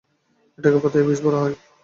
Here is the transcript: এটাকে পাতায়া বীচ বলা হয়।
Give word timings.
এটাকে 0.57 0.77
পাতায়া 0.83 1.05
বীচ 1.07 1.19
বলা 1.23 1.39
হয়। 1.43 1.55